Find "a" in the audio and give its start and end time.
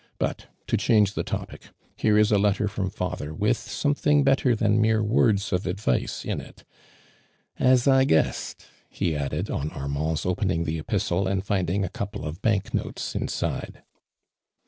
2.31-2.39, 7.59-7.77, 11.85-11.89